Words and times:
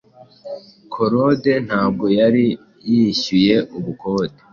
korode 0.93 1.53
ntabwo 1.67 2.05
yari 2.19 2.45
yihyuye 2.89 3.55
ubukode 3.77 4.37